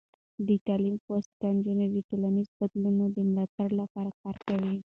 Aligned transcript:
د 0.47 0.49
تعلیم 0.67 0.95
په 1.03 1.07
واسطه، 1.13 1.47
نجونې 1.55 1.87
د 1.91 1.97
ټولنیزو 2.09 2.53
بدلونونو 2.59 3.05
د 3.15 3.17
ملاتړ 3.29 3.69
لپاره 3.81 4.11
کار 4.23 4.37
کوي. 4.47 4.73